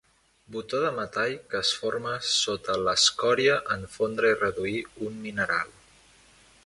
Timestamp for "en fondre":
3.77-4.33